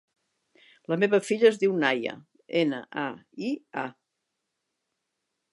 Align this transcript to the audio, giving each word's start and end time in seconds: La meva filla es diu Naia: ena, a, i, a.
La 0.93 0.97
meva 1.03 1.19
filla 1.27 1.47
es 1.49 1.59
diu 1.65 1.75
Naia: 1.83 2.15
ena, 2.63 2.81
a, 3.05 3.07
i, 3.51 3.55
a. 3.85 3.85